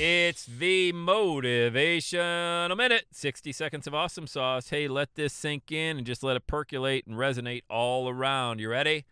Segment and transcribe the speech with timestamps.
[0.00, 3.06] It's the motivational minute.
[3.10, 4.68] 60 seconds of awesome sauce.
[4.68, 8.60] Hey, let this sink in and just let it percolate and resonate all around.
[8.60, 9.06] You ready?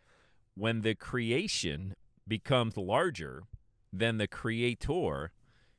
[0.54, 1.96] When the creation
[2.28, 3.42] becomes larger
[3.92, 5.32] than the creator,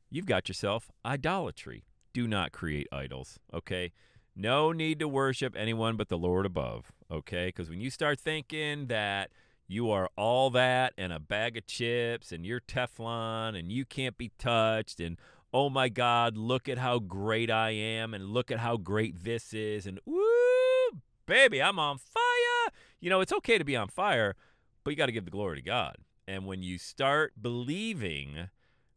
[0.09, 1.85] you've got yourself idolatry.
[2.11, 3.93] Do not create idols, okay?
[4.35, 7.45] No need to worship anyone but the Lord above, okay?
[7.45, 9.31] Because when you start thinking that
[9.67, 14.17] you are all that and a bag of chips and you're Teflon and you can't
[14.17, 15.17] be touched and
[15.53, 19.53] oh my God, look at how great I am and look at how great this
[19.53, 22.73] is and woo, baby, I'm on fire.
[22.99, 24.35] You know, it's okay to be on fire,
[24.83, 25.97] but you got to give the glory to God.
[26.27, 28.49] And when you start believing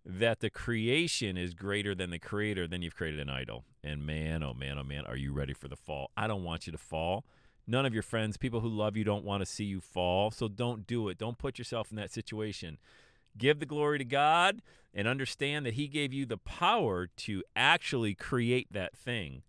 [0.04, 3.64] that the creation is greater than the creator, then you've created an idol.
[3.84, 6.10] And man, oh man, oh man, are you ready for the fall?
[6.16, 7.24] I don't want you to fall.
[7.70, 10.32] None of your friends, people who love you, don't want to see you fall.
[10.32, 11.18] So don't do it.
[11.18, 12.78] Don't put yourself in that situation.
[13.38, 14.60] Give the glory to God
[14.92, 19.42] and understand that He gave you the power to actually create that thing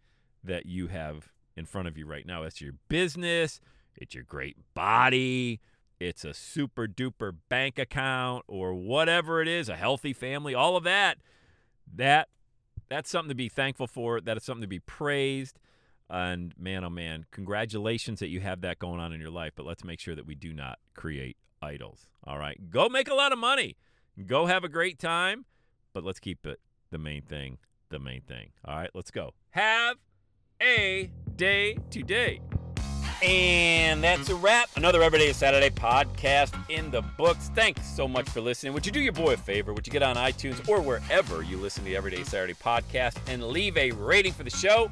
[0.44, 2.44] that you have in front of you right now.
[2.44, 3.60] It's your business,
[3.96, 5.60] it's your great body,
[6.00, 10.84] it's a super duper bank account or whatever it is, a healthy family, all of
[10.84, 11.18] that.
[11.92, 12.30] That
[12.88, 14.22] that's something to be thankful for.
[14.22, 15.58] That is something to be praised.
[16.12, 19.54] And man, oh man, congratulations that you have that going on in your life.
[19.56, 22.08] But let's make sure that we do not create idols.
[22.26, 22.70] All right.
[22.70, 23.78] Go make a lot of money.
[24.26, 25.46] Go have a great time.
[25.94, 26.60] But let's keep it
[26.92, 28.50] the main thing, the main thing.
[28.66, 28.90] All right.
[28.94, 29.32] Let's go.
[29.52, 29.98] Have
[30.62, 32.42] a day today.
[33.24, 34.70] And that's a wrap.
[34.76, 37.52] Another Everyday Saturday podcast in the books.
[37.56, 38.74] Thanks so much for listening.
[38.74, 39.74] Would you do your boy a favor?
[39.74, 43.44] Would you get on iTunes or wherever you listen to the Everyday Saturday podcast and
[43.44, 44.92] leave a rating for the show?